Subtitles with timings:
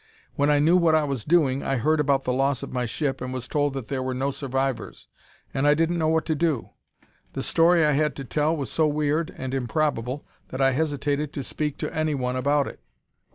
[0.33, 3.21] When I knew what I was doing I heard about the loss of my ship
[3.21, 5.07] and was told that there were no survivors,
[5.53, 6.71] and I didn't know what to do.
[7.33, 11.43] The story I had to tell was so weird and improbable that I hesitated to
[11.43, 12.79] speak to anyone about it.